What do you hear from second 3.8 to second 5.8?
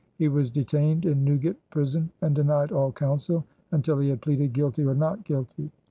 he had pleaded "guilty" or "not guilty."